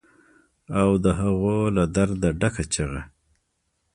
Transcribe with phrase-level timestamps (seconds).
[0.79, 3.01] او د هغو له درده ډکه چیغه